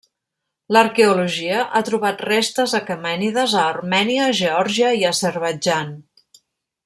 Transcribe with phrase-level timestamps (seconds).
[0.75, 5.97] L'arqueologia ha trobat restes aquemènides a Armènia, Geòrgia i Azerbaidjan.